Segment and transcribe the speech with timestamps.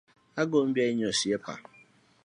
[0.41, 1.53] Agombi ahinya osiepa